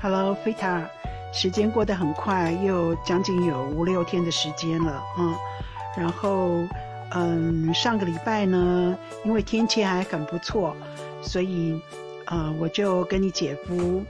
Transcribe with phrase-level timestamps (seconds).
[0.00, 0.88] Hello，菲塔，
[1.32, 5.34] 时间过得很快，又将近有五六天的时间了，嗯，
[5.96, 6.50] 然后，
[7.10, 10.76] 嗯，上个礼拜呢，因为天气还很不错，
[11.20, 11.82] 所以，
[12.26, 14.04] 呃，我就跟你姐夫，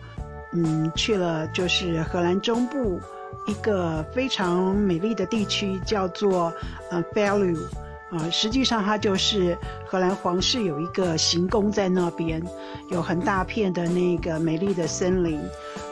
[0.52, 3.00] 嗯，去了就是荷兰中部
[3.46, 6.52] 一个非常美丽的地区，叫做
[6.90, 7.68] 呃 v a l u e
[8.10, 12.42] 啊，实际上它就是荷兰皇室有一个行宫在那边，
[12.90, 15.38] 有很大片的那个美丽的森林，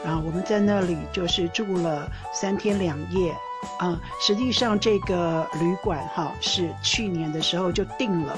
[0.05, 3.33] 啊我们在那里就是住了三天两夜，
[3.79, 8.37] 啊，实际上这个旅馆哈是去年的时候就定了，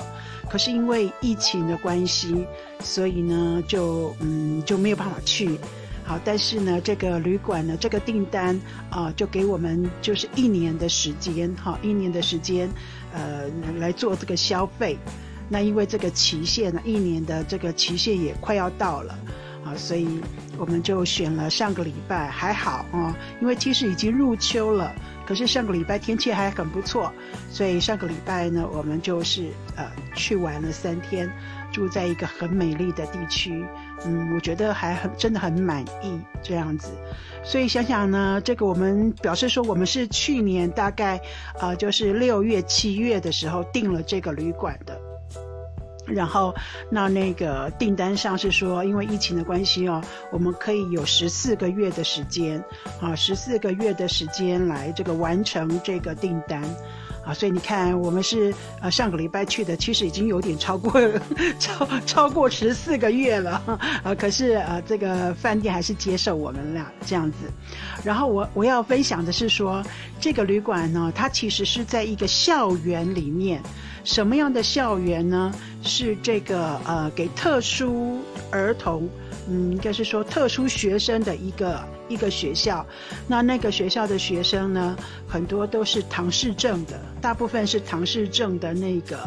[0.49, 2.45] 可是因为疫情的关系，
[2.79, 5.59] 所以呢就嗯就没有办法去。
[6.05, 12.67] 好，但是呢，这个旅馆呢，这个订单啊，就给我们就是一年的时间，哈，一年的时间，
[13.13, 13.43] 呃，
[13.77, 14.97] 来做这个消费。
[15.47, 19.15] 那因为这个期限呢，一年的这个期限也快要到了，
[19.63, 20.19] 啊，所以
[20.57, 24.93] 我们就选了上个礼拜，还好啊，因为其实已经入秋了，
[25.25, 27.11] 可是上个礼拜天气还很不错，
[27.49, 31.29] 所以上个礼拜呢，我们就是呃去玩了三天。
[31.71, 33.63] 住在一个很美丽的地区，
[34.03, 36.89] 嗯，我觉得还很真的很满意这样子，
[37.43, 41.21] 所以想想呢，这个我们表示说我们是去年大概
[41.59, 44.99] 啊，就是六月七月的时候订了这个旅馆的，
[46.09, 46.53] 然后
[46.89, 52.63] 那那个订单上是说，因为疫情的关系哦，我们可以有十四个月的时间
[53.01, 56.61] 啊，十四个月的时间来这个完成这个订单。
[57.25, 60.99] 啊，所以你看，我们是呃上个礼拜去的，其实已经有点超过
[61.59, 63.61] 超超过十四个月了，
[64.03, 67.37] 啊，可是呃这个饭店还是接受我们俩这样子。
[68.03, 69.83] 然后我我要分享的是说，
[70.19, 73.61] 这个旅馆呢，它其实是在一个校园里面，
[74.05, 75.53] 什么样的校园呢？
[75.89, 78.19] 是这个呃给特殊
[78.51, 79.09] 儿童。
[79.49, 82.85] 嗯，应该是说特殊学生的一个一个学校，
[83.27, 84.97] 那那个学校的学生呢，
[85.27, 89.17] 很多都是唐氏症的，大部分是唐氏症的那个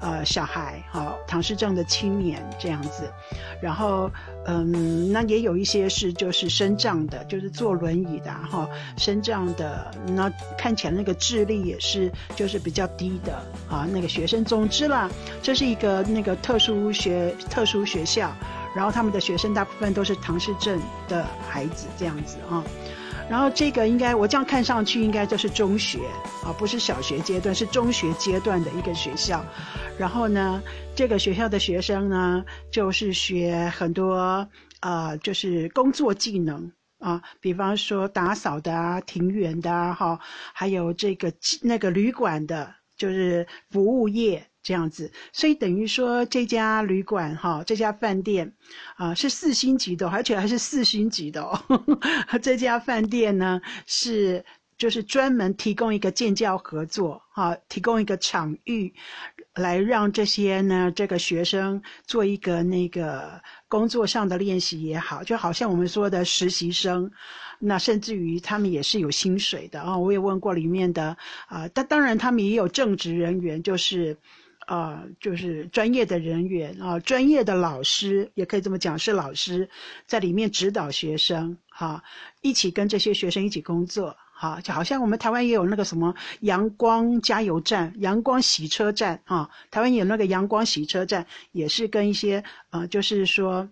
[0.00, 3.10] 呃小孩，好，唐氏症的青年这样子，
[3.60, 4.10] 然后
[4.46, 13.34] 嗯，那也有一些是就是身障的，就是坐轮椅的哈，身障的，那看起来那个智力也是就是比较低的
[13.68, 15.10] 啊，那个学生，总之啦，
[15.42, 18.30] 这是一个那个特殊学特殊学校。
[18.76, 20.78] 然后他们的学生大部分都是唐氏症
[21.08, 22.62] 的孩子这样子啊，
[23.30, 26.00] 然后这个应该我这样看上去应该就是中学
[26.44, 29.42] 啊，不是小学阶段，是中学阶段的一个学校。
[29.98, 30.62] 然后呢，
[30.94, 34.46] 这个学校的学生呢，就是学很多
[34.80, 40.20] 啊，就是工作技能啊，比方说打扫的啊，庭园的啊，哈，
[40.52, 41.32] 还有这个
[41.62, 44.46] 那个旅馆的，就是服务业。
[44.66, 48.52] 这样子，所以等于说这家旅馆哈，这家饭店，
[48.96, 51.56] 啊是四星级的，而且还是四星级的哦。
[52.42, 54.44] 这家饭店呢是
[54.76, 58.92] 就是专门提供一个建教合作哈，提供一个场域，
[59.54, 67.08] 来让这些呢这个学生做一个那个工作上的练习也好，就好像我们说的实习生，
[67.60, 69.96] 那甚至于他们也是有薪水的啊。
[69.96, 71.16] 我也问过里面的
[71.46, 74.18] 啊，但当然他们也有正职人员，就是。
[74.66, 79.70] 啊，就是专业的人员啊，专业的老师也可以这么讲，是老师
[80.06, 82.02] 在里面指导学生，哈，
[82.40, 93.68] 一起跟这些学生一起工作，哈，就好像我们台湾也有那个什么阳光加油站、阳光洗车站，啊，台湾有那个阳光洗车站，也是跟一些呃，就是说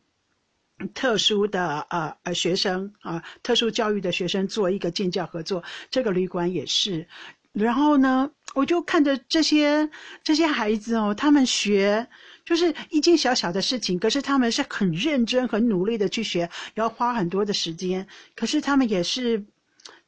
[0.94, 7.08] 特殊的呃呃学生啊，特殊教育的学生做一个建教合作，这个旅馆也是。
[7.54, 9.88] 然后呢，我就看着这些
[10.24, 12.06] 这些孩子哦，他们学
[12.44, 18.06] 就是一件小小的事情，可是他们是很认真、很努力的去学，要花很多的时间。
[18.34, 19.44] 可是他们也是，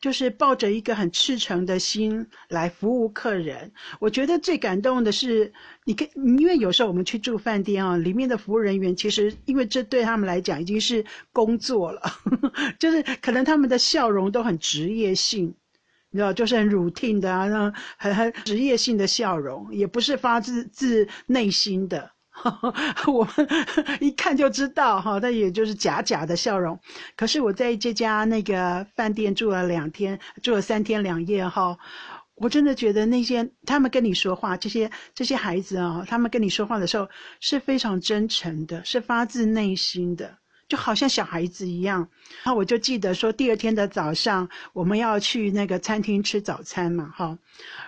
[0.00, 3.72] 就是抱着一个很赤诚的心来服务客人。
[4.00, 5.52] 我觉得最感动的是，
[5.84, 12.02] 你跟因为有时候我们去住饭店啊，里面的服务人员其实因为这对他们来讲已经是工作了，
[12.80, 15.54] 就是可能他们的笑容都很职业性。
[16.10, 22.10] 你知道，就是很 routine 的啊，那很很职业性的笑容，也不是发自自内心的，
[23.06, 23.48] 我们
[24.00, 26.78] 一看就知道哈，但也就是假假的笑容。
[27.16, 31.76] 可是我在这家那个饭店住了两天，住了三天两夜哈，
[32.36, 37.08] 我真的觉得那些他们跟你说话，这些这些孩子啊，他们跟你说话的时候
[37.40, 40.38] 是非常真诚的，是发自内心的。
[40.68, 42.08] 就好像小孩子一样。
[42.44, 47.38] 然后我就记得说，第二天的早上我们要去那个餐厅吃早餐嘛，哈。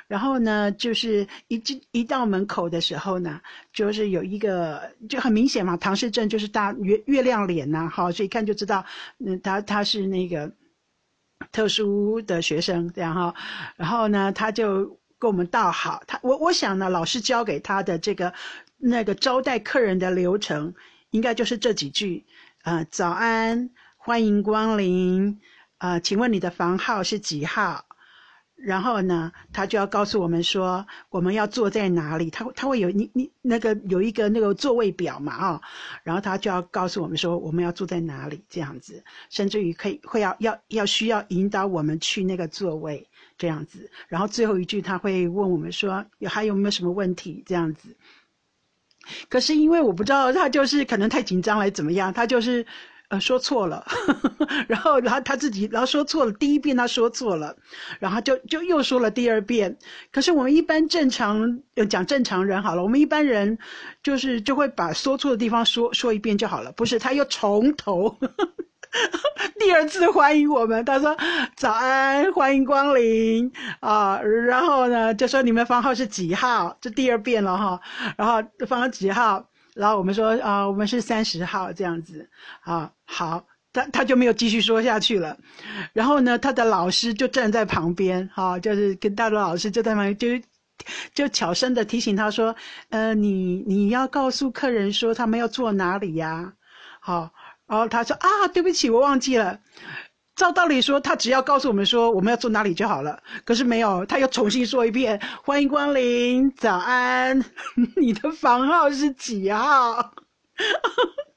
[0.07, 3.41] 然后呢，就是一进一到门口的时候呢，
[3.73, 8.85] 就是有一个就很明显嘛，唐氏症就是大月月亮脸呐，哈，所以一看就知道，
[9.19, 10.51] 嗯，他他是那个
[11.53, 13.35] 特殊的学生这样哈。
[13.77, 18.33] 然后呢，他就跟我们道好，他我我想呢，老师教给他的这个
[18.79, 20.73] 那个招待客人的流程，
[21.11, 22.25] 应该就是这几句，
[22.65, 25.41] 呃，早安，欢迎光临，
[25.79, 27.85] 呃，请问你的房号是几号？
[28.57, 35.61] 然后呢，他就要告诉我们说我们要坐在哪里，他他会有你你那个有一个那个座位表嘛啊，
[36.03, 43.09] 然后他就要告诉我们说我们要坐在哪里这样子，甚至于可以会要要要需要引导我们去那个座位
[43.39, 47.45] 这样子，然后最后一句他会问我们说有还有没有什么问题？
[47.47, 47.97] 这样子，
[49.29, 52.65] 可是因为我不知道他就是可能太紧张了怎么样，他就是。
[53.11, 53.87] 呃，说错了，
[54.69, 56.33] 然后，然后他自己，然后说错了。
[56.33, 57.57] 第一遍他说错了，
[57.99, 59.75] 然后就就又说了第二遍。
[60.13, 61.59] 可是我们一般正常
[61.89, 63.57] 讲正常人好了，我们一般人
[64.03, 66.71] 就是就会把说错的地方说说一遍就好了。
[66.73, 68.15] 不是，他又从头
[69.59, 70.85] 第二次欢迎我们。
[70.85, 71.17] 他说
[71.57, 73.51] ：“早安，欢迎光临
[73.81, 76.77] 啊。”然后呢，就说你们房号是几号？
[76.81, 77.81] 这第二遍了哈。
[78.17, 79.45] 然后房号几号？
[79.75, 82.29] 然后我们说啊，我们是三十号这样子
[82.61, 85.37] 啊，好，他他就没有继续说下去了。
[85.93, 90.47] 然后呢，他的老师就站在旁边，哈，就是跟大罗老师就在旁边，就
[91.15, 92.57] 就悄声的提醒他说，
[92.91, 96.53] 呃，你你要告诉客人说他们要坐哪里呀？
[97.01, 97.31] 好，
[97.69, 99.61] 然后他说啊，对不起，我忘记了。
[100.35, 103.23] 照道理说，他只要告诉我们说我们要坐哪里就好了。
[103.45, 107.45] 可是没有，他又重新说一遍：“欢迎光临，早安，
[107.97, 110.13] 你的房号是几号？”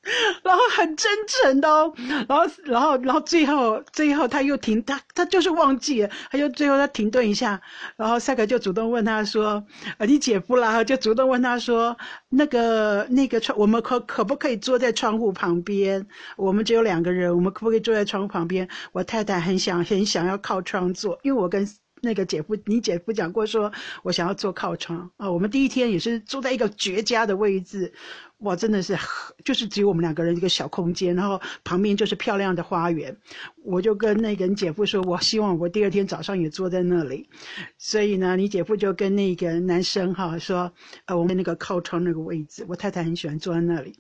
[0.44, 1.94] 然后很真诚的哦，
[2.28, 7.62] 然后，然后，然后最后，最后他又停，他他就是忘记了，他就最后他停顿一下，
[7.96, 9.64] 然后赛克就主动问他说
[10.00, 11.96] ：“呃，你姐夫啦？”就主动问他说
[12.30, 16.06] ：“那个那个窗，我们可可不可以坐在窗户旁边？
[16.36, 18.68] 我们只有两个人，我们可不可以坐在窗户旁边？
[18.94, 21.68] 我太太很想很想要靠窗坐，因为我跟。”
[22.02, 23.72] 那个姐夫，你姐夫讲过说，
[24.04, 25.32] 我想要坐靠窗啊。
[25.32, 27.94] 我们第一天也是坐在一个绝佳的位置，
[28.40, 28.98] 哇，真的是
[29.46, 33.16] 就是只有我们两个人一个小空间，然后旁边就是漂亮的花园。
[33.64, 37.30] 我就跟那个你姐夫说，我希望我第二天早上也坐在那里。
[37.78, 40.74] 所以呢，你姐夫就跟那个男生哈说，
[41.06, 43.96] 呃，我们那个靠窗那个位置，我太太很喜欢坐在那里。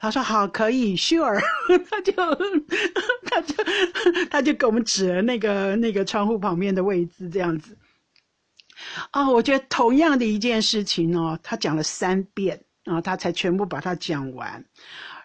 [0.00, 1.40] 他说好，可以，sure，
[1.90, 2.12] 他就
[3.24, 3.54] 他就
[4.30, 7.76] 他就给我们指了那个那个窗户旁边的位置，这样子。
[9.10, 14.64] 啊，我觉得同样的一件事情哦，他讲了三遍啊，他才全部把它讲完。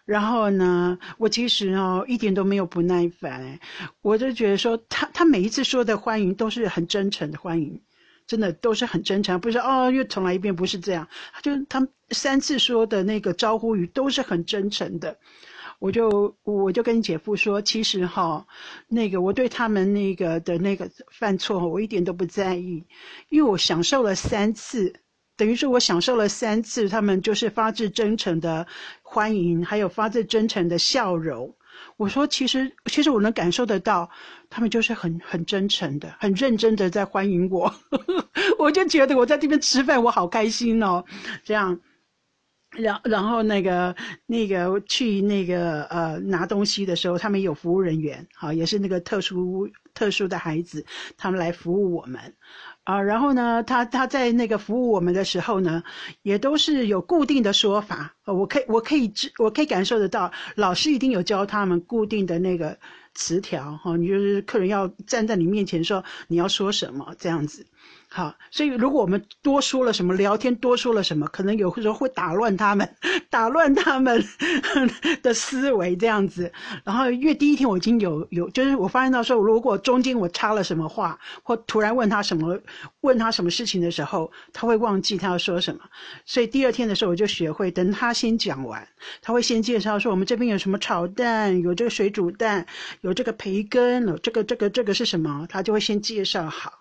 [0.06, 3.60] 然后呢，我其实哦一点都没有不耐烦，
[4.02, 7.80] 我就觉得说他他每一次说的欢迎都是很真诚的欢迎。
[8.26, 11.08] 真的都是很真诚，不是哦，又重来一遍，不是这样。
[11.42, 15.18] 就他三次说的那个招呼语都是很真诚的，
[15.80, 18.46] 我就我就跟姐夫说，其实哈，
[18.88, 22.84] 那个我对他们那个的那个犯错，我一点都不在意，
[23.30, 24.94] 因为我享受了三次，
[25.36, 28.66] 等于说我享受了三次，他们就是发自真诚的
[29.02, 31.56] 欢迎，还有发自真诚的笑容。
[31.98, 34.10] 我说，其实其实我能感受得到，
[34.50, 37.74] 他们就是很很真诚的、很认真的在欢迎我。
[38.58, 41.04] 我就觉得我在这边吃饭，我好开心哦。
[41.44, 41.80] 这样，
[42.72, 50.86] 然然后那个那个去那个呃拿东西的时候，他们有服务人员，好，也是那个特殊特殊的孩子，
[51.18, 52.36] 他们来服务我们。
[52.84, 55.84] 啊，然后呢，他他在那个服务我们的时候呢，
[56.22, 58.14] 也都是有固定的说法。
[58.26, 62.78] 我可以我可以知我可以感受得到，老师一定有教他们固定的那个
[63.14, 63.96] 词条哈。
[63.96, 67.66] 你就是客人要站在你面前说你要说什么这样子。
[68.16, 72.88] 好，所以如果我们多说了什么，聊天多说了什么，可能有时候会打乱他们，
[73.32, 74.24] 打乱他们
[75.24, 76.54] 的思维这样子。
[76.84, 82.60] 然后因为第一天我已经有有，就是我发现到说，如果中间我插了什么话，或突然问他什么，
[83.02, 85.82] 问他什么事情的时候，他会忘记他要说什么。
[86.24, 88.88] 所以第二天的时候我就学会，等他先讲完，
[89.24, 92.68] 他会先介绍说我们这边有什么炒蛋，有这个水煮蛋，
[93.02, 96.74] 有这个培根，有这个这个这个是什么，他就会先介绍好，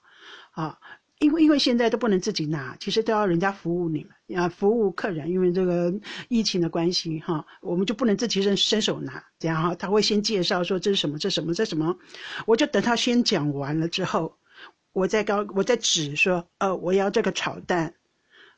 [0.51, 0.77] 啊。
[1.23, 5.31] 因为因为现在都不能自己拿，其实都要人家服务你们啊，服务客人。
[5.31, 5.95] 因为这个
[6.29, 11.97] 疫情的关系哈，我们就不能自己伸伸手拿，这样哈，他会先介绍说这是什么，这什么，这什么，
[12.45, 14.37] 我就等他先讲完了之后，
[14.93, 17.95] 我再告我再指说，呃，我要这个炒蛋，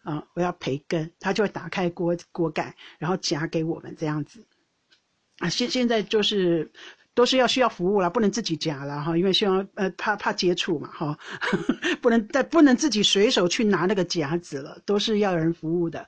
[0.02, 4.42] 啊，我要培根，他就会打开锅锅盖，然后夹给我们这样子。
[5.38, 6.70] 啊，现现在就是
[7.14, 11.18] 都是要需要服务了，不能自己夹了哈，因为希望呃怕怕接触嘛哈，
[12.02, 16.06] 不能但不能自己随手去拿那个夹子了，都是要有人服务的。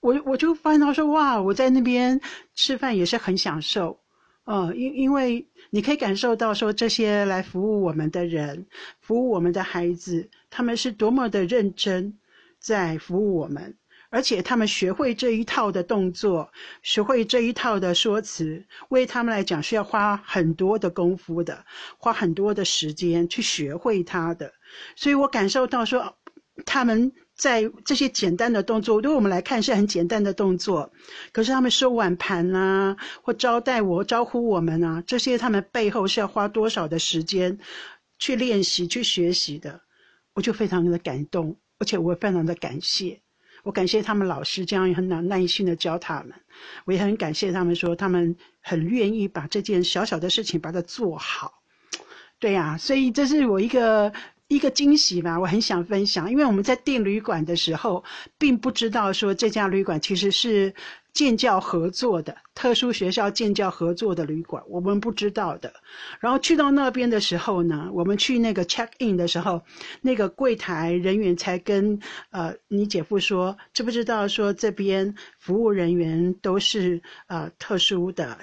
[0.00, 2.20] 我我就发现到说哇，我在那边
[2.54, 3.98] 吃饭也是很享受，
[4.44, 8.66] 呃，因因为你可以感受到说这些来服务我们的人，
[9.00, 12.18] 服务我们的孩子，他们是多么的认真
[12.58, 13.74] 在服务我们。
[14.14, 16.48] 而且他们学会这一套的动作，
[16.84, 21.64] 学会这一套的说辞，为他们来讲是要花很多的功夫的，
[21.98, 24.52] 花很多的时间去学会它的。
[24.94, 26.16] 所以我感受到说，
[26.64, 30.92] 他们在这些简单的动作，对我们来看是很简单的动作，
[31.32, 37.58] 可是他们收碗盘啊，或招待我、招呼我们啊，这些他们背后是要花多少的时间
[38.20, 39.80] 去练习、去学习的，
[40.34, 43.23] 我就非常的感动，而且我非常的感谢。
[43.64, 46.32] 我感谢他们老师这样也很耐耐心的教他们，
[46.84, 51.54] 我也很感谢他们说他们很愿意把这件小小的事情把它做好，
[52.38, 54.12] 对呀，所以这是我一个
[54.46, 58.04] 一个惊喜吧，我很想分享，因为我们在订旅馆的时候，
[58.38, 60.74] 并不知道说这家旅馆其实是。
[61.14, 65.72] 建教合作的特殊学校建教合作的旅馆，我们不知道的。
[66.18, 69.62] 然后去到那边的时候呢，我们去那个 check in 的时候，
[70.02, 78.36] 那个柜台人员才跟呃你姐夫说，知不知道说这边服务人员都是呃特殊的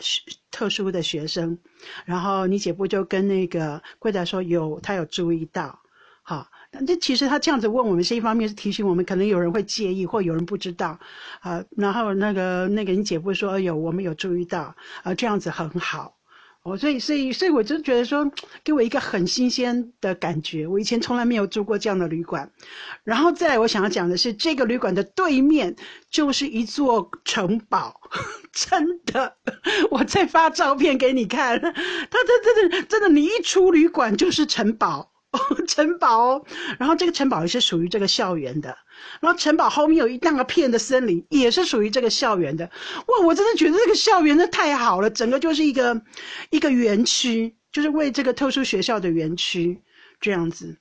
[0.49, 1.59] 特殊的学生。
[2.05, 5.81] 然后你姐夫就跟那个柜台说有，他有注意到，
[6.23, 6.47] 好。
[6.87, 10.97] 这其实他这样子问我们，是一方面是提醒我们，可能有人会介意，或有人不知道，
[11.41, 14.73] 啊，然后那个那个你姐夫说，哎呦，我们有注意到，
[15.03, 16.15] 啊，这样子很好，
[16.63, 18.31] 哦，所以所以所以我就觉得说，
[18.63, 22.49] 给我一个很新鲜的感觉，我以前从来没有住过这样的旅馆，
[23.03, 25.75] 然后再我想要讲的是，这个旅馆的对面
[26.09, 27.99] 就是一座城堡，
[28.53, 29.35] 真的，
[29.91, 32.17] 我再发照片给你看，他他
[32.55, 35.10] 真的真的，你一出旅馆就是城堡。
[35.31, 36.43] 哦， 城堡，
[36.77, 38.77] 然后这个城堡也是属于这个校园的，
[39.21, 42.69] 然后城堡后面有一大片的森林，也是属于这个校园的。
[43.07, 46.01] 哇，我真的觉得这个校园的太好了，整个就是一个
[46.49, 49.79] 一个园区，就是为这个特殊学校的园区
[50.19, 50.77] 这样子。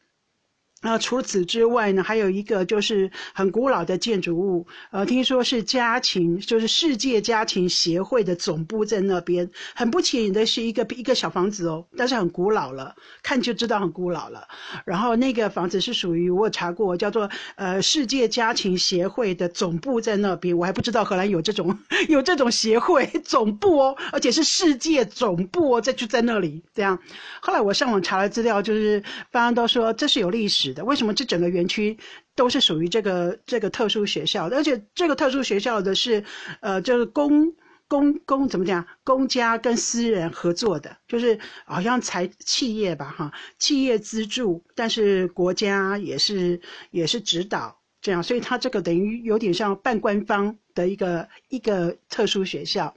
[0.82, 9.50] 那除此之外呢，还有一个就是很古老的建筑物，呃，听说是家禽，就是世界家禽协会的总部在那边。
[9.75, 14.49] 很不起眼的是一个一个小房子哦，但是很古老了，看就知道很古老了。
[14.87, 20.56] 然后那个房子是属于我查过，叫做呃世界家禽协会的总部在那边。
[20.56, 26.99] 我还不知道荷兰有这种 有这种协会总部哦，而且是世界总部哦，在就在那里这样。
[27.42, 30.70] 后来我上网查了资料，就是大家都说这是有历史。
[30.85, 31.99] 为什么这整个园区
[32.35, 34.57] 都是属于这个这个特殊学校的？
[34.57, 36.25] 而且这个特殊学校的是，
[36.61, 37.53] 呃，就是公
[37.89, 38.87] 公公怎么讲？
[39.03, 46.61] 公家跟私人合作的，就是好像才企业吧，哈，企业资助，但是国家也是
[46.93, 52.95] 也是指导这样，所以它这个等于有点像半官方的一个一个特殊学校，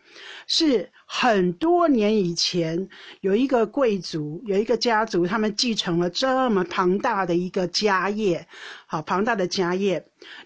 [0.48, 0.90] 是。
[1.06, 2.90] 很多年以前，
[3.22, 8.48] 有一个贵族，有一个家族，他们继承了这么庞大的一个家业，
[8.88, 10.04] 好庞大的家业。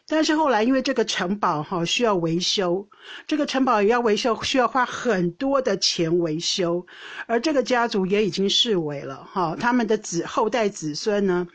[0.09, 2.85] 但是后来，因为这个城堡哈需要维修，
[3.27, 6.85] 这个城堡也要维修，需要花很多的钱维修，
[7.27, 11.47] 而这个家族也已经视为了哈，他们的子后代子孙呢，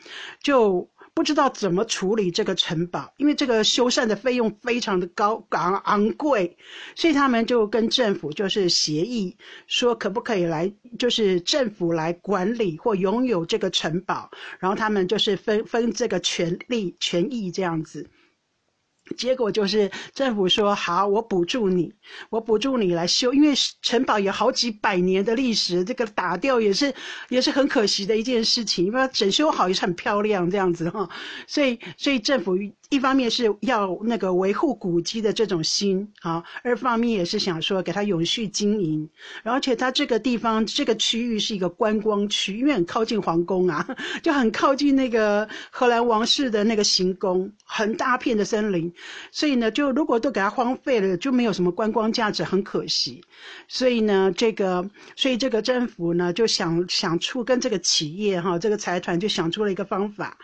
[0.43, 0.89] 就。
[1.15, 6.57] 不知道怎么处理这个城堡，因为这个修缮的费用非常的高昂昂贵，
[6.95, 18.09] 所以他们就跟政府就是协议，说可不可以来，就是政府来管理或拥有这个城堡，然后他们就是分分这个权利权益这样子。
[19.17, 21.93] 结果就是政府说好，我补助你，
[22.31, 26.95] 我补助你来修，因为城堡有好几百年的历史，这个打掉也是
[27.29, 31.09] 也是很可惜的一件事情，因为整修好也是很漂亮这样子哈，
[31.47, 32.57] 所以所以政府。
[32.93, 39.09] 一方面是要那个维护古迹的这种心啊，二方面也是想说给它永续经营，
[39.45, 48.93] 而且它这个地方这个区域是一个观光区，因为很靠近皇宫啊，就很靠近那个荷兰王室的那个行宫，很大片的森林，
[49.31, 53.25] 所以呢，就如果都给它荒废了，就没有什么观光价值，很可惜。
[53.69, 60.37] 所以呢，这个所以这个政府呢就想想出跟这个企业哈，这个财团就想出了一个方法。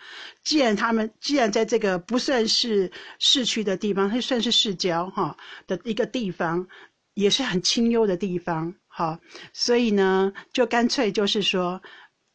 [0.43, 6.69] 既然他们既然在这个不算是市区的地方，它算是市郊哈的一个地方，
[7.15, 9.19] 也是很清幽的地方哈，
[9.53, 11.83] 所以呢，就干脆就是说，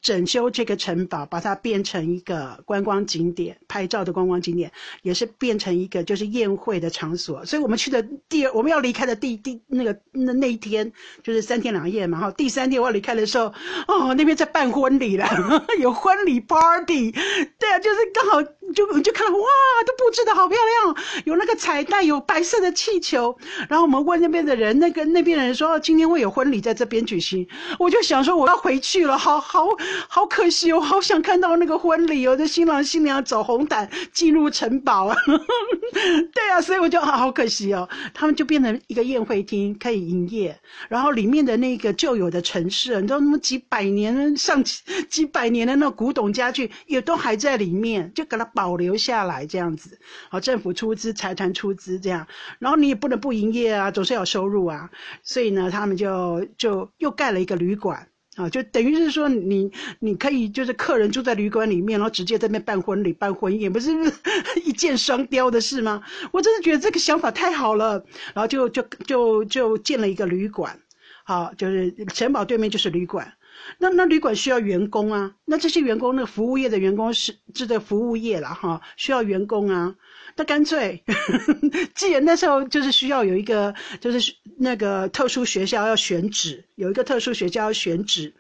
[0.02, 7.46] 整修这个城堡，把它变成一个观光景点，拍照的观光景点，也是变成一个就是宴会的场所。
[7.46, 10.92] 所以我们去的第二，我们要离开的第第那个那那一天
[11.24, 13.46] 就是三天两夜嘛，哈，第三天我要离开的时候，
[13.88, 15.26] 哦，那边在办婚礼了，
[15.80, 17.14] 有婚礼 party，
[17.58, 19.48] 对啊，就是刚好就就看到哇，
[19.86, 23.38] 都布置的好漂亮，有那个彩带，有白色的气球，
[23.70, 27.48] 然后我们问那边的人，那个那边的人说今天会有婚礼在这边举行，
[27.80, 29.68] 我就想说我要回去了，好好。
[30.08, 35.16] 好可惜，我好想看到那个婚礼哦，这新郎新娘走红毯进入城堡啊！
[36.34, 40.58] 对啊，所以我就好可惜哦，他们就变成一个宴会厅，可以营业，
[40.90, 50.00] 然后里面的那个旧有的城市，你知道那么几百年上几百年的那古董家具也都还在里面，就给它保留下来这样子。
[50.30, 52.28] 好，政府出资，财团出资这样，
[52.60, 54.90] 然后你也不能不营业啊，总是要收入啊，
[55.24, 58.08] 所以呢，他们就就又盖了一个旅馆。
[58.36, 63.92] 啊，就等于是说你你可以就是客人住在旅馆里面，然后直接在那边办婚礼、办婚宴，不是
[64.66, 66.02] 一箭双雕的事吗？
[66.32, 70.80] 我真的觉得这个想法太好了，然后就就就就建了一个旅馆，
[71.24, 73.32] 好，就是城堡对面就是旅馆。
[73.78, 79.96] 那那旅馆需要员工啊，那这些员工，那服务业的员工是这个服务业了哈，需要员工啊。
[80.36, 81.04] 那干脆，
[81.94, 88.34] 既然那时候就是需要有一个，就是那个特殊学校要选址，有一个特殊学校要选址，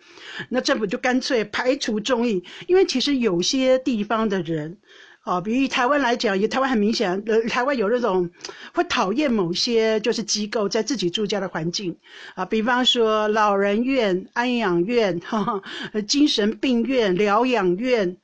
[0.49, 4.79] 那政府就干脆排除众议，因为其实有些地方的人，
[5.23, 8.29] 啊，比如台湾来讲，也台湾很明显，呃，台湾有那种
[8.73, 11.95] 会讨厌某些就是机构在自己住家的环境，
[12.35, 15.61] 啊，比方说老人院、安养院、哈，
[16.07, 18.17] 精神病院、疗养院。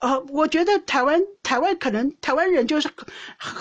[0.00, 2.88] 呃，我觉得台湾台湾可能台湾人就是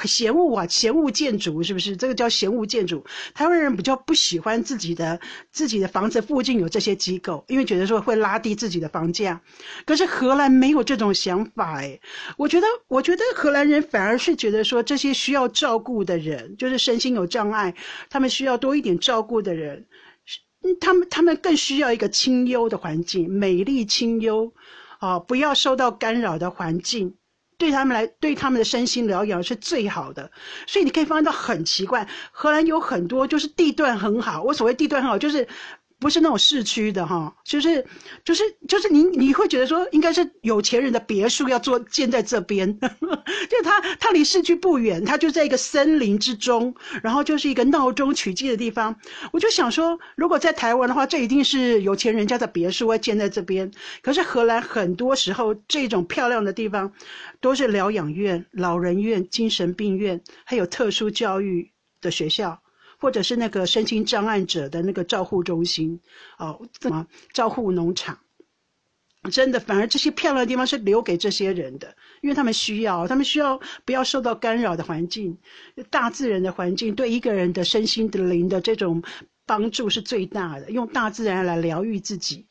[0.05, 1.95] 嫌恶啊，嫌恶建筑是不是？
[1.95, 3.05] 这个叫嫌恶建筑。
[3.33, 5.19] 台湾人比较不喜欢自己的
[5.51, 9.41] 自己的房子附近有这些机构，因为觉得说会拉低自己的房价。
[9.85, 11.99] 可是荷兰没有这种想法哎，
[12.37, 17.73] 我觉得我觉得荷兰人反而是觉得说这些需要照顾的人，就是身心有障碍，
[18.09, 19.85] 他们需要多一点照顾的人，
[20.79, 24.53] 他们他们更需要一个清幽的环境，美丽清幽。
[24.99, 27.15] 啊，不要受到干扰的环境，
[27.57, 30.31] 对他们来，对他们的身心疗养是最好的。
[30.65, 34.43] 所以你可以发现到很奇怪，荷兰有很多就是地段很好。
[34.43, 35.47] 我所谓地段很好，就是。
[35.99, 37.83] 不是那种市区的哈，就是，
[38.23, 48.95] 就是，就是你你会觉得说应该是有钱人的别墅要做建在这边， 就它它离市区不远，它就在一个森林之中，然后就是一个闹中取静的地方。
[49.33, 53.71] 我就想说，如果在台湾的话，这一定是有钱人家的别墅会建在这边。
[54.03, 56.93] 可是荷兰很多时候这种漂亮的地方，
[57.41, 62.61] 都是疗养院、老人院、精神病院，还有特殊教育的学校。
[62.97, 65.99] 或者是那个身心障碍者的那个照护中心，
[66.37, 68.19] 哦，怎么照护农场？
[69.31, 75.37] 真的，反而这些漂亮的地方是留给这些人的，因为他们需要，他们需要不要受到干扰的环境，
[75.89, 79.03] 大自然的环境对一个人的身心的灵的这种
[79.45, 82.45] 帮助是最大的，用大自然来疗愈自己。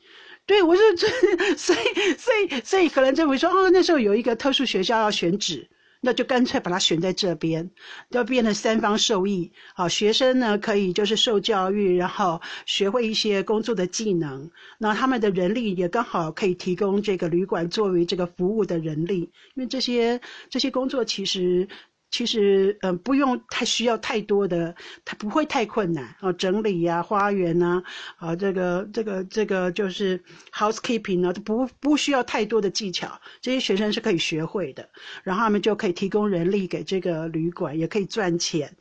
[0.44, 1.08] 对我是这，
[1.56, 1.78] 所以
[2.18, 5.68] 所以所以，可能政府说，哦，那时候有一个特殊学校要选址。
[6.06, 7.68] 那就干脆把它选在这边，
[8.10, 9.50] 要变成三方受益。
[9.74, 14.48] 好，学生呢可以就是受教育，然后学会一些工作的技能。
[14.78, 21.66] 那他们的人力也刚好可以提供这个旅馆作为这个服务的人力，因为这些这些工作其实。
[22.10, 27.82] 其实，嗯，不用太需要太多的，它不会太困难啊，整理呀，花园呐，
[28.16, 34.88] 啊，这个这个这个就是 housekeeping 呢，不不需要太多的技巧，这些学生是可以学会的，
[35.24, 38.74] 然后他们就可以提供人力给这个旅馆，也可以赚钱，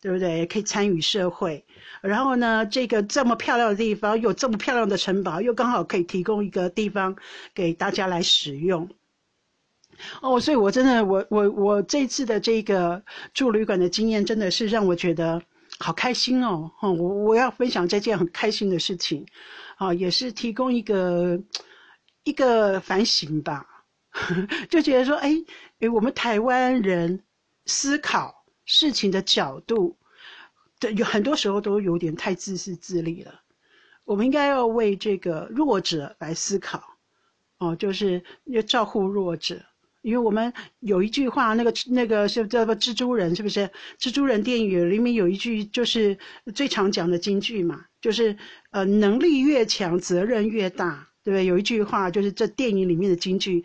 [0.00, 0.38] 对不对？
[0.38, 1.64] 也可以参与社会，
[2.02, 7.16] 然后呢，这个这么漂亮的地方，有这么漂亮的城堡，又刚好可以提供一个地方
[7.54, 8.90] 给大家来使用。
[10.20, 13.02] 哦，所以我真的，我我我这次的这个
[13.34, 15.42] 住旅馆的经验，真的是让我觉得
[15.78, 16.70] 好开心哦！
[16.76, 19.26] 哈，我我要分享这件很开心的事情，
[19.76, 21.40] 啊，也是提供一个
[22.24, 23.66] 一个反省吧，
[24.68, 25.30] 就觉得说，哎
[25.80, 27.22] 哎，我们台湾人
[27.66, 29.96] 思考事情的角度，
[30.78, 33.40] 对，有很多时候都有点太自私自利了。
[34.04, 36.82] 我们应该要为这个弱者来思考，
[37.58, 39.62] 哦，就是要照顾弱者。
[40.02, 43.70] 因为我们有一句话，那个那个是叫做蜘蛛人，是不是？
[43.98, 46.18] 蜘蛛人电影里面有一句就是
[46.54, 48.36] 最常讲的金句嘛，就是
[48.72, 51.46] 呃，能力越强，责任越大，对不对？
[51.46, 53.64] 有一句话就是这电影里面的金句，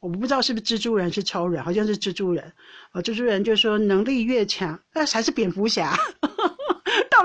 [0.00, 2.52] 我不知道是不是蜘蛛人是超人，好像是蜘蛛人。
[2.92, 5.98] 呃，蜘蛛人就说能力越强，那还是蝙蝠侠。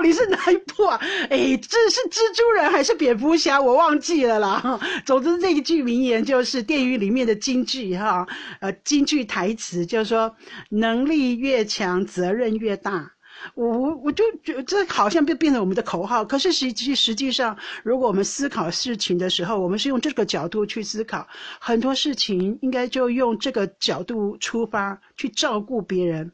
[0.00, 0.98] 到底是哪一部啊？
[1.28, 3.60] 哎，这是蜘蛛人还是蝙蝠侠？
[3.60, 4.80] 我忘记了啦。
[5.04, 8.26] 总之，这一句名言就是电影里面的金句哈，
[8.60, 10.34] 呃，金句台词就是说：
[10.70, 13.12] 能力越强，责任越大。
[13.54, 21.26] 我我就觉得这好像就变成我们的口号，可是实际实际上，如果我们思考事情的时候，我们是用这个角度去思考，
[21.58, 26.30] 很多事情应该就用这个角度出发去照顾别人。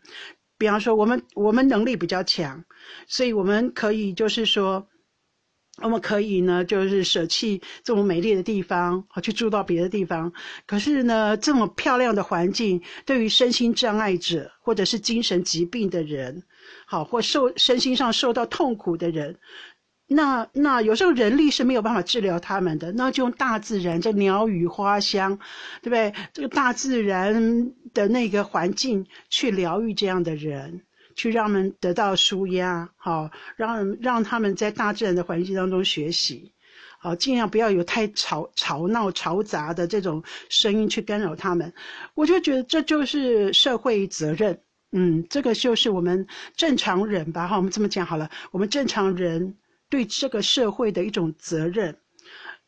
[0.58, 2.64] 比方说，我们我们能力比较强，
[3.06, 4.86] 所以我们可以就是说，
[5.82, 10.32] 我们可以呢，就是舍弃这么美丽的地方，好去住到别的地方。
[10.66, 16.42] 可是呢，这么漂亮的环境，对于身心障碍者或者是精神疾病的人。
[16.86, 19.36] 好，或受身心上受到痛苦的人，
[20.08, 25.36] 那那有时候人力是没有办法治疗他们的，那就用大自然，这鸟语花香，
[25.82, 26.12] 对不对？
[26.32, 30.82] 这个大自然的那个环境去疗愈这样的人，
[31.14, 36.52] 去让他们得到舒压，好，让让他们在大自然的环境当中学习，
[36.98, 41.72] 好，尽量不要有太吵吵闹嘈杂的这种声音去干扰他们。
[42.14, 44.60] 我就觉得这就是社会责任。
[44.92, 49.56] 嗯，这个就是我们正常人吧，哈，我们这么讲好了，我们正常人
[49.88, 51.96] 对这个社会的一种责任。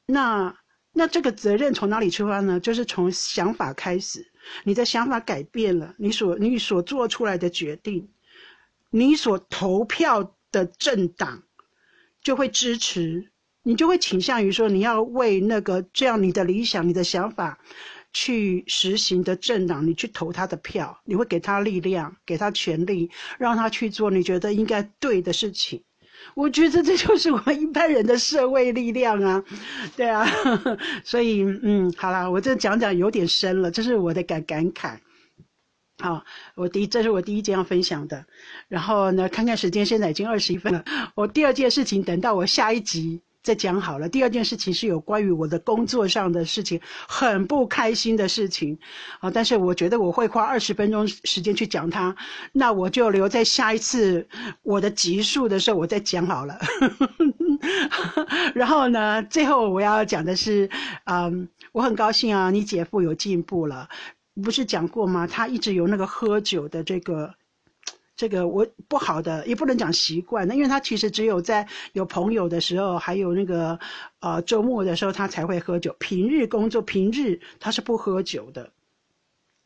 [0.04, 0.54] 那
[0.98, 2.58] 那这个责任从哪里出发呢？
[2.58, 4.26] 就是从想法开始，
[4.64, 8.08] 你的想法改变了，你所你所做出来的决定，
[8.90, 11.44] 你所投票的政党
[12.20, 13.30] 就会支持，
[13.62, 17.58] 你就会倾向于说你要为那个这样你的理想、你的想法。
[18.10, 25.84] 去实行的政党，你去投他的票，你会给他力量，给他权力，让他去做你觉得应该对的事情。
[26.34, 29.42] 我觉得这就是我们一般人的社会力量啊，
[29.96, 30.26] 对啊。
[31.04, 34.98] 所以，嗯，好啦，我这讲讲有点深了，这是我的感感慨。
[36.00, 38.24] 好，我第，这是我第一件要分享的。
[38.68, 40.84] 然后呢，看看时间，现在已经二十一分了。
[41.14, 43.20] 我第二件事情，等到我下一集。
[43.48, 44.06] 再讲好了。
[44.06, 48.78] 第二件事情是有关于我的工作上的事情，很不开心的事情，
[49.20, 49.30] 啊！
[49.30, 52.14] 但是我觉得我会花二十分钟时间去讲它，
[52.52, 54.28] 那我就留在下一次
[54.62, 56.58] 我的集数的时候我再讲好了。
[58.54, 60.68] 然后呢，最后我要讲的是，
[61.04, 63.88] 嗯，我很高兴啊，你姐夫有进步了，
[64.44, 65.26] 不是讲过吗？
[65.26, 67.32] 他一直有那个喝酒的这个。
[68.18, 73.78] 这个我不好的也不能讲习惯，那因为他其实只有在有朋友的时候，还有那个
[74.18, 75.94] 呃周末的时候，他才会喝酒。
[76.00, 78.72] 平日工作，平日他是不喝酒的，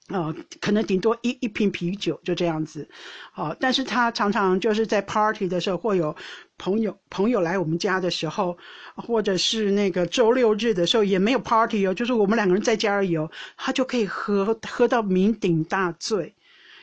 [0.09, 2.87] 哦，可能顶多一一瓶啤酒就这样子，
[3.33, 6.15] 好，但是他常常就是在 party 的时候，或有
[6.59, 8.59] 朋友朋友来我们家的时候，
[8.95, 16.35] 或者是那个周六日的时候，也没有 party 哦，就是我们两个人在家而已哦，他就可以喝喝到酩酊大醉。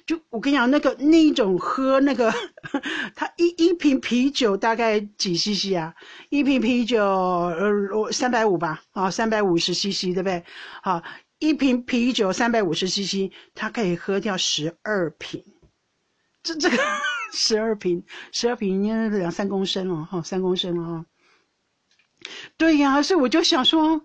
[0.10, 2.34] 就我跟你讲，那个那一种喝那个，
[3.15, 5.93] 他一一瓶啤酒大概几 CC 啊？
[6.32, 10.43] 一瓶啤酒呃三百五吧，啊三百五十 CC 对不对？
[10.82, 11.04] 好，
[11.38, 15.43] 一瓶啤酒三百五十 CC，他可以喝掉十二瓶。
[16.41, 16.78] 这这个
[17.32, 21.06] 十二瓶，十二瓶应该两三公升了哈，三公升了哈。
[22.58, 24.02] 对呀，所以我就想说。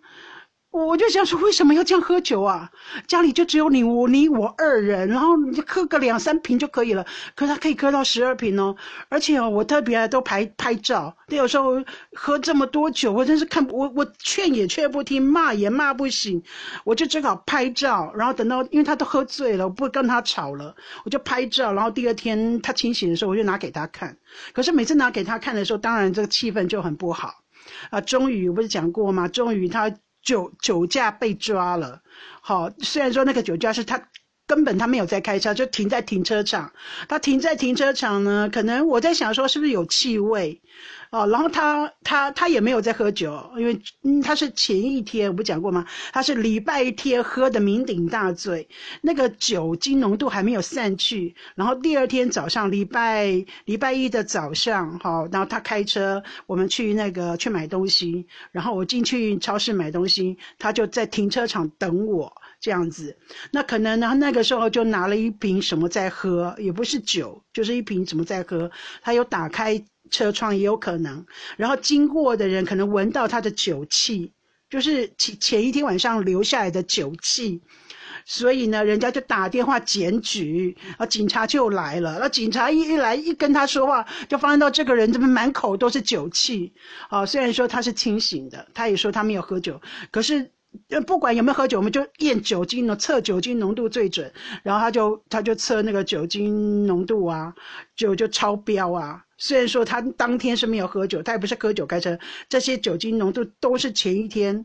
[0.75, 2.69] 我就想说，为什么要这样喝酒啊？
[3.07, 7.07] 家里就只有你我你我二人，然后你就喝个两三瓶就可以了。
[7.37, 8.75] 可是他可以喝到十二瓶哦，
[9.09, 11.17] 而且哦，我特别都拍拍照。
[11.29, 11.81] 他有时候
[12.13, 16.43] 喝这么多酒，我真是看我我劝也劝不听，骂也骂不醒，
[16.83, 18.13] 我就只好拍照。
[18.17, 21.73] 然后等到因为他都喝醉了，我不跟他吵了，我就拍照。
[21.73, 24.17] 然后第二天他清醒的时候，我就拿给他看。
[24.53, 27.45] 可是每次拿给他看的时候，当然这个气氛就很不好
[27.91, 28.01] 啊。
[28.01, 29.29] 终于不是讲过吗？
[29.29, 29.95] 终于他。
[30.25, 32.03] 酒酒驾被抓了，
[32.41, 34.09] 好，虽然说那个酒驾是他
[34.47, 36.73] 根本他没有在开车，就停在停车场。
[37.09, 40.61] 他停在停车场呢，可能我在想说是不是有气味，
[41.11, 43.81] 哦，然后他他他也没有在喝酒，因为
[44.23, 45.87] 他是前一天我不讲过吗？
[46.13, 48.69] 他是礼拜天喝的酩酊大醉，
[49.01, 62.31] 那个酒精浓度还没有散去，然后第二天早上礼拜礼拜一的早上，好，然后他开车，我们去那个去买东西，然后我进去超市买东西，他就在停车场等我。
[62.65, 63.15] 这样子，
[63.51, 64.15] 那可能呢？
[64.15, 68.71] 那个时候就拿了一瓶什么在喝，也不是酒，就是一瓶什么在喝。
[69.03, 71.27] 他有打开车窗，也有可能。
[71.59, 74.33] 然后经过的人可能闻到他的酒气，
[74.71, 77.61] 就是前前一天晚上留下来的酒气。
[78.25, 82.19] 所以呢，人家就打电话检举，啊，警察就来了。
[82.19, 86.73] 那警察一一来一跟他说话，就发现到这个人怎么满口都是酒气。
[87.11, 89.79] 啊，虽然说他是清醒的，他也说他没有喝酒，
[90.11, 90.51] 可是。
[91.07, 94.33] 不管有没有喝酒，我们就验酒精呢，测酒精浓度最准。
[94.63, 97.55] 然后他就他就测那个酒精浓度啊，
[97.97, 99.25] 就就超标啊。
[99.37, 104.65] 虽然说他当天是没有喝酒，他也不是喝酒开车，这些酒精浓度都是前一天。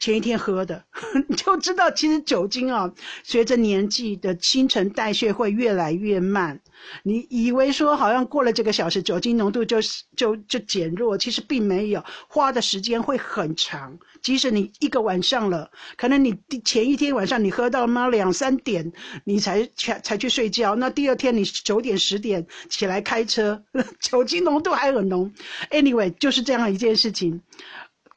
[0.00, 0.84] 前一天喝的，
[1.28, 2.92] 你就知道其实酒精啊，
[3.24, 6.60] 随着年纪的新陈代谢会越来越慢。
[7.02, 9.78] 你以为说好像过了这个小时，酒精浓度就
[10.14, 13.98] 就就减弱，其实并没有，花的时间会很长。
[14.22, 18.92] 即使你一个晚上了，可能你前一天晚上你喝到妈两三点，
[19.24, 23.60] 你才才才去睡觉，那第二天你九点十点起来开车，
[24.00, 25.32] 酒精浓度还很浓。
[25.70, 27.42] Anyway，就是这样一件事情。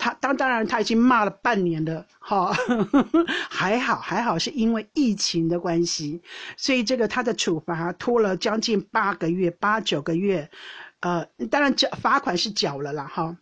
[0.02, 2.52] 他当当然他已经骂了半年了，哈，
[3.52, 6.24] 还好还好是因为疫情的关系，
[6.58, 10.50] 所以这个他的处罚拖了将近八个月八九个月，
[11.02, 13.38] 呃，当然缴罚款是缴了啦，哈，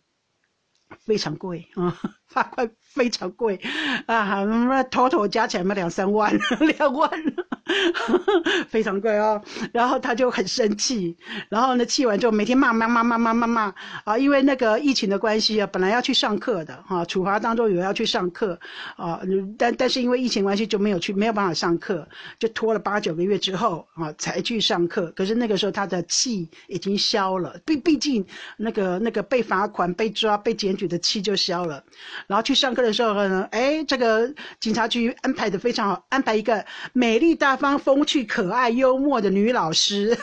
[0.98, 1.98] 非常贵啊。
[2.28, 3.58] 罚款非常贵
[4.06, 6.32] 啊，那妥妥加起来嘛两三万，
[6.78, 7.10] 两万，
[8.68, 9.42] 非常贵哦。
[9.72, 11.16] 然后他就很生气，
[11.48, 18.58] 然后呢气完之后每天骂骂骂骂骂骂骂啊，因为那个疫情的关系啊，本来要去上课的哈，处罚当中有要去上课
[18.96, 19.20] 啊，
[19.58, 22.06] 但但是因为疫情关系就没有去，没有办法上课，
[22.38, 25.12] 就拖了八九个月之后啊才去上课。
[25.16, 28.24] 可是那个时候他的气已经消了，毕毕竟
[28.56, 31.82] 那个那个被罚款、被抓、被检举的气就消了。
[32.26, 40.18] 然后去上课的时候呢，哎，这个警察局安排的非常好，安排一个美丽大方、风趣可爱、幽默的女老师，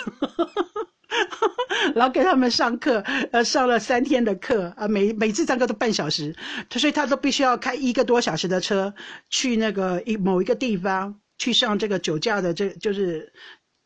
[1.95, 6.35] 然后给他们上课，呃，上了三天的课，啊，每每次上课都半小时，
[6.71, 8.93] 所以他都必须要开一个多小时的车
[9.29, 13.31] 去那个一某一个地方去上这个酒驾的，这就是。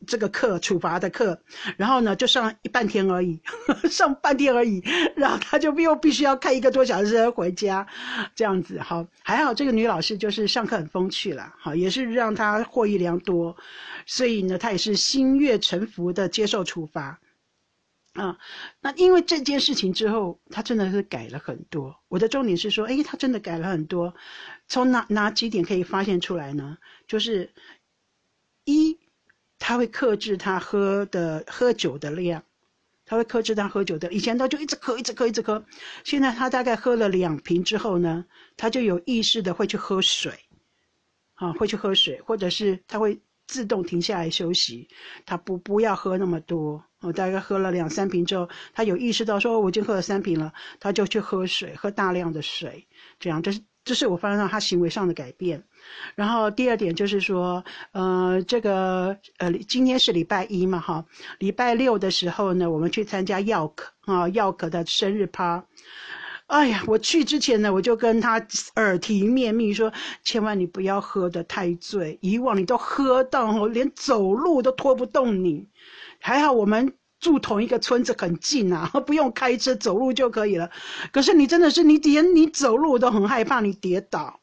[0.08, 1.40] 这个课处罚的课，
[1.78, 3.40] 然后呢就上一半天而已，
[3.90, 4.82] 上半天而已，
[5.16, 7.88] 然后他就又必须要开一个多小时回家，
[8.36, 13.56] 这样子好还好这个女老师就是上课很风趣了，好也是让他获益良多，
[14.06, 17.20] 所以呢他也是心悦诚服的接受处罚，
[18.14, 18.38] 啊，
[18.82, 21.96] 那因为这件事情之后，他真的是改了很多。
[22.08, 24.14] 我的重点是说，哎，他真的改了很多，
[24.68, 26.78] 从哪哪几点可以发现出来呢？
[27.08, 27.54] 就是
[28.66, 29.00] 一。
[29.62, 32.44] 他会克制他喝的喝酒的量，
[33.06, 34.12] 他会克制他喝酒的。
[34.12, 35.64] 以前他就一直喝，一直喝，一直喝。
[36.04, 38.26] 现在他大概喝了两瓶之后呢，
[38.58, 40.34] 他就有意识的会去喝水，
[41.36, 44.90] 啊，会去喝水，或者是他会自动停下来休息，
[45.28, 46.84] 他不不要喝那么多。
[47.02, 52.88] 我大概喝了两三瓶之后，他有意识到说我已经喝了三瓶了，他就去喝水，喝大量的水，
[53.20, 55.64] 这样这是这是我发现他行为上的改变。
[56.16, 61.06] 然后第二点就是说，呃，这个呃，今天是礼拜一嘛，哈，
[61.40, 65.64] 礼拜六的时候呢，我们去参加耀可啊，耀可的生日趴。
[66.48, 72.20] 哎呀，我去之前呢，我就跟他耳提面命说，千万你不要喝得太醉。
[72.22, 75.70] 以往你都喝到连走路都拖不动你，
[76.20, 80.70] 还好我们住同一个村子很近啊， 不用开车走路就可以了。
[81.14, 84.41] 可是你真的是你连你走路都很害怕你跌倒。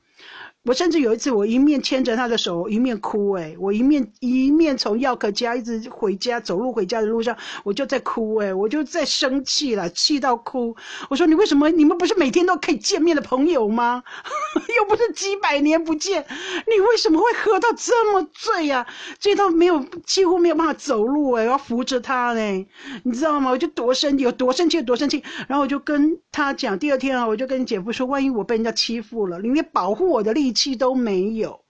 [0.68, 3.32] 我甚至有一次，我一面牵着他的手，一面哭。
[3.32, 8.36] 哎，我一面一面从药可家一直回家，走路回家的路上，我就在哭。
[8.36, 10.76] 哎，我就在生气了，气到哭。
[11.08, 11.70] 我说：“你为什么？
[11.70, 14.02] 你们不是每天都可以见面的朋友吗？
[14.76, 16.22] 又不是几百年不见，
[16.66, 18.86] 你为什么会喝到这么醉呀？
[19.18, 21.32] 醉到没有，几乎没有办法走路。
[21.32, 22.66] 哎，要扶着他呢，
[23.04, 23.50] 你知道吗？
[23.50, 25.24] 我就多生，有多生气，有多生气。
[25.46, 30.52] 然后我就跟他讲，第二天啊，我就跟你姐夫说，万一我被人家欺负了，你得保护我的力。
[30.58, 31.64] 气都没有，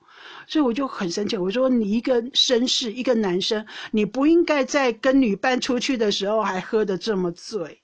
[0.47, 1.37] 所以我就很生气。
[1.37, 7.83] 我说：“你一个绅士，一个男生，你不应该在跟女伴出去的时候还喝得这么醉。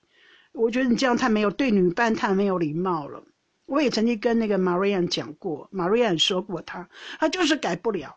[0.53, 3.23] 我觉得你这样太没有对女伴太没有礼貌了。”
[3.67, 6.89] 我也曾经跟那个 Marian 讲过，Marian 说过他，
[7.19, 8.17] 他就是改不了。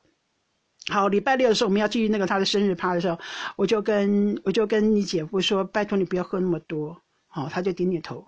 [0.89, 3.19] 好，礼拜六的时候我们要去那个他的生日趴的时候，
[3.57, 8.27] 我就跟我就跟你姐夫说：“拜托你不要喝那么多。”好，他就点点头。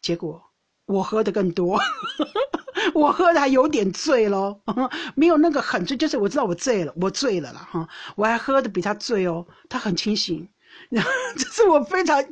[0.00, 0.42] 结果
[0.88, 1.78] 我喝的更多。
[2.94, 4.60] 我喝的还有点醉咯，
[5.14, 10.48] 没有那个很醉，就是我知道我醉了，我醉了啦哈，我还喝的比他醉哦，他很清醒。
[10.88, 12.24] 然后这是我非常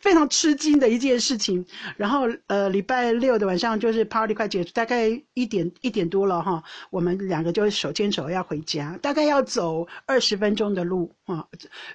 [0.00, 1.64] 非常吃惊的一件事情。
[1.96, 6.62] 然后，呃，礼拜六的晚上就是 party 快结束，大概一点一点多了哈。
[6.90, 11.44] 我们两个就手牵手要回家，大概要走二十分钟的路啊。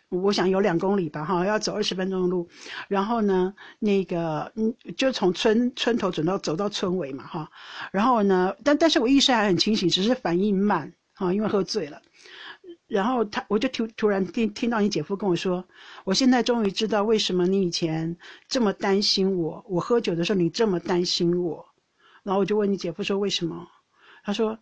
[0.09, 2.47] 我想有两公里吧哈，要走二十分钟的路。
[2.87, 7.49] 然后呢，那个嗯，就从村村头走到走到村尾嘛哈。
[7.91, 12.01] 然后呢，但但是我意识还很清醒，只是反应慢啊，因为喝醉了。
[12.91, 15.65] 然后他，我就突突然听听到你姐夫跟我说，
[16.03, 18.17] 我现在终于知道为什么你以前
[18.49, 21.65] 这么担心我，我喝酒的时候你这么担心我。
[22.23, 23.67] 然后我就问你姐夫说为什么？
[24.23, 24.59] 他说。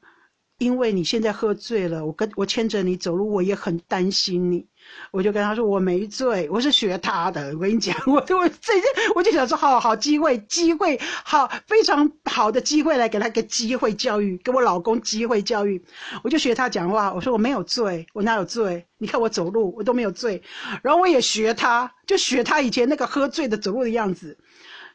[0.60, 4.68] 因为你现在喝醉了，我跟我牵着你走路，我也很担心你。
[5.12, 7.54] 我就跟他说我没醉，我是学他的。
[7.54, 8.74] 我跟你讲， 我我这
[9.16, 15.84] 我就想说，好好机会，机会好，非常好的机会来给他个机会教育，给我老公机会教育。
[16.24, 18.86] 我就学他讲话，我说我没有醉，我哪有醉？
[18.98, 20.42] 你看我走路，我都没有醉。
[20.82, 24.38] 然后我也学他，就学他以前那个喝醉的走路的样子。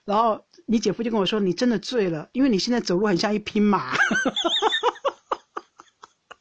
[0.04, 3.96] 然后你姐夫就跟我说，你真的醉了，因为你现在走路很像一匹马。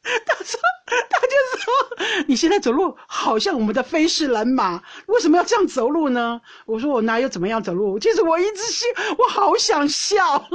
[0.26, 1.72] 他说：“他就说
[2.26, 6.40] 你现在走路好像我们的飞士蓝马，为什么要这样走路呢？
[6.66, 7.98] 我说我哪有怎么样走路？
[7.98, 8.88] 其实我一直心，
[9.18, 10.22] 我好想笑。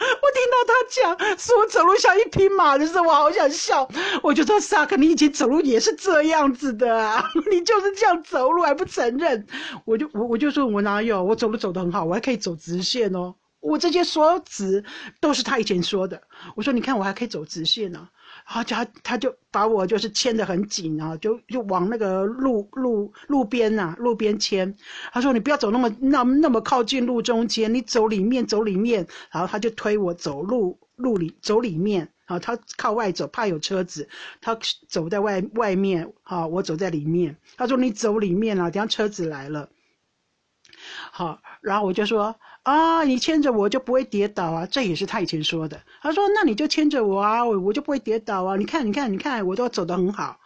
[0.00, 3.88] 我听到他讲说我走路像一匹马的时候，我好想笑。
[4.22, 9.46] 我就说萨克，你以前走路也是这样子的啊， 你就是这样走路还不承认？
[9.84, 13.34] 我就我我就说我哪有，我走路走得很好，我还可以走直线哦。
[13.60, 14.82] 我这些所有词
[15.20, 16.22] 都是他以前说的。
[16.56, 18.08] 我说你看我还可以走直线呢。
[18.52, 24.74] 他他他就把我就是牵得很紧啊，就就往那个路路路边啊，路边牵。
[25.12, 34.08] 他说：“你不要走那么那那么靠近路中间，你走里面走里面。”然后他就推我走路路里走里面啊，他靠外走，怕有车子，
[34.40, 34.58] 他
[34.88, 37.36] 走在外外面啊，我走在里面。
[37.56, 39.68] 他说：“你走里面啊，等下车子来了。”
[41.12, 42.34] 好，然后我就说。
[42.70, 44.64] 啊，你牵着我就不会跌倒啊！
[44.70, 45.82] 这也是他以前说的。
[46.00, 48.54] 他说：“那你就牵着我啊，我我就不会跌倒啊！
[48.54, 50.38] 你看，你看，你看，我都走得很好。”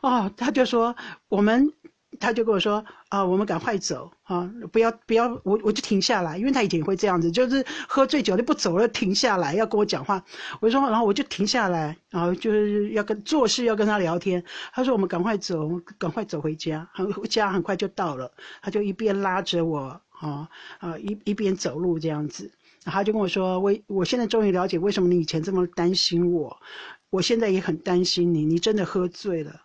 [0.00, 0.94] 哦，他就说
[1.28, 1.72] ：“我们，
[2.20, 10.22] 他就跟我说啊，我们赶快走啊，不要不要，我我就停下来，因为他以前会这样子，就是喝醉酒就不走了，停下来要跟我讲话。
[10.60, 14.44] 我说，然后我就停下来，然后就是要跟做事要跟他聊天。
[14.72, 18.30] 他说：我们赶快走，赶快走回家，很家很快就到了。
[18.62, 20.48] 他就一边拉着我。”啊
[20.78, 22.50] 啊一一边走路这样子，
[22.84, 26.56] 然后他就跟我说：“我我现在终于了解为什么你以前这么担心我，
[27.10, 28.44] 我现在也很担心你。
[28.44, 29.62] 你真的喝醉了，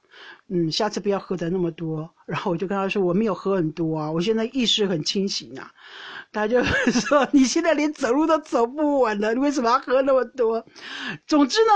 [0.50, 5.72] 嗯，下次不要喝的那么多。”然后我就跟他说：“我没有喝很多啊，我现在意识很清醒啊。”
[6.34, 10.66] 他就 说：“你现在连走路都走不稳了，你为什么要喝那么多？”
[11.28, 11.72] 总之呢，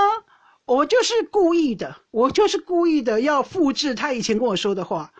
[0.65, 5.11] 我就是故意的，我就是故意的要复制他以前跟我说的话。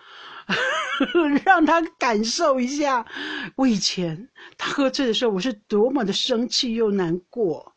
[1.46, 3.06] 让他感受一下，
[3.56, 7.74] 我以前他喝醉的时候，我是多么的生气又难过，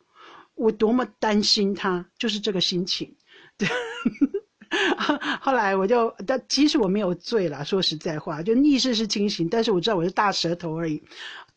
[0.55, 3.15] 我多么担心他，就是这个心情。
[3.57, 3.67] 对，
[5.41, 11.03] 后来我就，但其实我没有醉了，说实在话，就意识是清醒，但是我知道我是大舌头而已。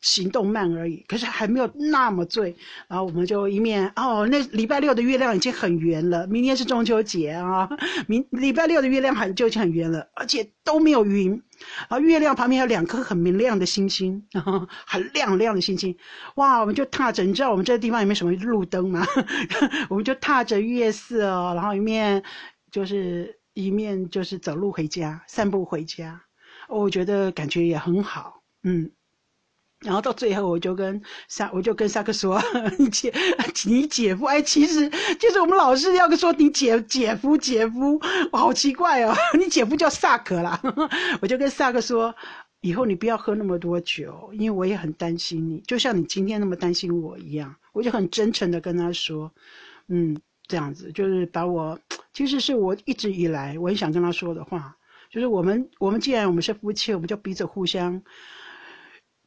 [0.02, 2.54] 行动慢而已，可是还没有那么醉。
[2.88, 6.26] 然后我们就一面哦，那礼拜六的月亮已经很圆了。
[6.26, 7.68] 明天是中秋节啊，
[8.06, 11.30] 明礼拜六的月亮很就已经很圆了，而且都没有云。
[11.88, 14.22] 然后月亮旁边有两颗很明亮的星星，
[14.84, 15.96] 很亮很亮的星星。
[16.34, 19.06] 哇，我们就踏着，你知道我们这个地方有没有什么路灯吗？
[19.88, 22.20] 我们就踏着月色哦，然后一面
[22.72, 26.20] 就是一面就是走路回家，散步回家。
[26.68, 28.90] 我觉得感觉也很好，嗯。
[29.82, 32.40] 然后到最后，我就跟萨，我就跟萨克说
[32.78, 33.12] ：“你姐，
[33.66, 40.60] 你姐夫，哎，其实就是我们老是要说你姐姐夫，姐夫，我好奇怪哦， 你姐夫叫萨克啦。
[41.20, 42.14] ”我就跟萨克说
[42.62, 49.32] ：“以后你不要喝那么多酒，因为我也很担心你，就像你今天那么担心我一样。”我就很真诚的跟他说
[49.88, 50.16] ：“嗯，
[50.46, 51.76] 这样子就是把我，
[52.12, 54.76] 其实是我一直以来我很想跟他说的话，
[55.10, 58.00] 就是我们，我们既然我们是夫妻，我们就彼此互相。”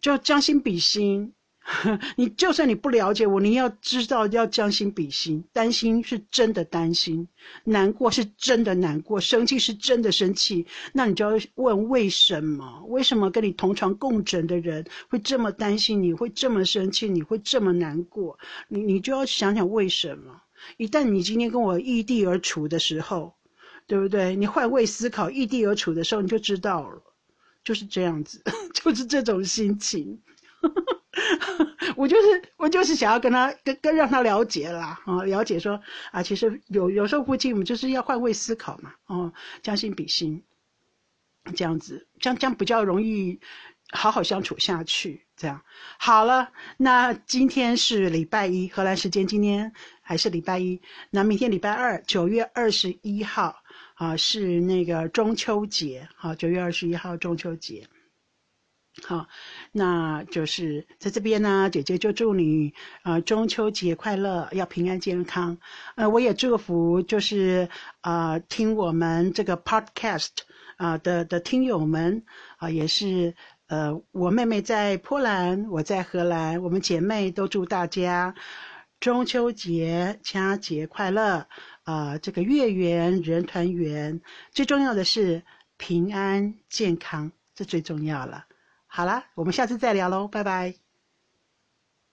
[0.02, 1.34] 就将心比心，
[2.16, 5.44] 你就算你不了解我，你要知道要将心比心。
[5.52, 7.28] 担心是真的担心，
[7.64, 10.66] 难过是真的难过，生气是真的生气。
[10.94, 12.84] 那你就要问为什么？
[12.88, 16.04] 为什么跟你同床共枕的人会这么担心？
[16.04, 17.10] 你会这么生气？
[17.10, 18.38] 你会这么难过？
[18.68, 20.42] 你你就要想想为什么？
[20.78, 23.34] 一旦你今天跟我异地而处的时候，
[23.88, 24.36] 对不对？
[24.36, 27.02] 你换位思考，异地而处的时候，你就知道了。
[27.66, 28.42] 就是这样子，
[28.74, 30.22] 就是这种心情。
[31.96, 40.44] 我就是我就是想要跟他跟跟让他了解啦，啊，了解说啊，其实有有时候夫妻我们就是要换位思考嘛，哦，将心比心，
[41.56, 43.40] 这样子，这样这样比较容易
[43.92, 45.26] 好好相处下去。
[45.38, 45.62] 这样
[46.00, 53.64] 好了，那今天是礼拜一，荷兰时间今天还是礼拜一，那明天礼拜二，九月二十一号。
[53.96, 57.88] 啊，是那个中秋节，好，九月二十一号中秋节，
[59.04, 59.28] 好，
[59.72, 62.74] 那就是在这边呢，姐姐就祝你
[63.04, 65.58] 啊中秋节快乐，要平安健康。
[65.96, 67.70] 呃，我也祝福就是
[68.02, 70.32] 啊听我们这个 podcast
[70.76, 72.24] 啊的的听友们
[72.58, 73.34] 啊，也是
[73.68, 78.36] 呃我妹妹在波兰，我在荷兰，我们姐妹都祝大家。
[79.06, 81.48] 中秋节、佳节快乐
[81.84, 82.18] 啊！
[82.18, 85.44] 这个月圆人团圆，最重要的是
[85.78, 88.48] 平安健康，这最重要了。
[88.88, 90.85] 好了，我们下次再聊喽，拜拜。